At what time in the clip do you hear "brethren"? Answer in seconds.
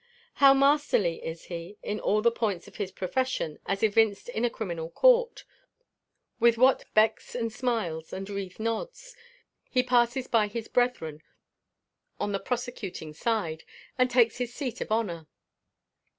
10.67-11.21